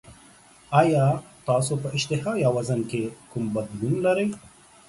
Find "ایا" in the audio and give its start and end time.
0.81-1.05